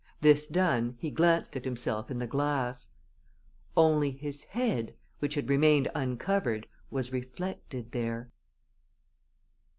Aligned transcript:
This 0.19 0.47
done, 0.47 0.95
he 0.99 1.11
glanced 1.11 1.55
at 1.55 1.63
himself 1.63 2.09
in 2.09 2.17
the 2.17 2.25
glass. 2.25 2.89
_Only 3.77 4.17
his 4.17 4.41
head, 4.41 4.95
which 5.19 5.35
had 5.35 5.47
remained 5.47 5.91
uncovered, 5.93 6.65
was 6.89 7.13
reflected 7.13 7.91
there! 7.91 8.31